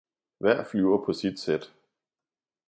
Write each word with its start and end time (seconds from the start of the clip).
»Hver 0.41 0.59
flyver 0.69 0.99
paa 1.03 1.15
sit 1.19 1.37
Sæt! 1.43 1.63